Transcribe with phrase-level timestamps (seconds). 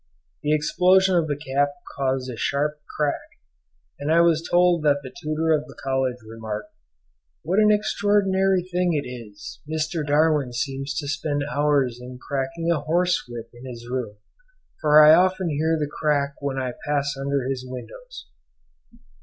[0.41, 3.37] The explosion of the cap caused a sharp crack,
[3.99, 6.73] and I was told that the tutor of the college remarked,
[7.43, 10.03] "What an extraordinary thing it is, Mr.
[10.03, 14.15] Darwin seems to spend hours in cracking a horse whip in his room,
[14.79, 18.25] for I often hear the crack when I pass under his windows."